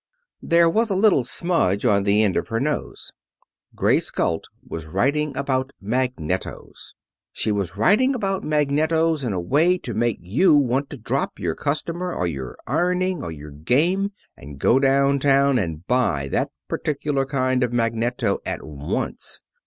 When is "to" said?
9.77-9.93, 10.89-10.97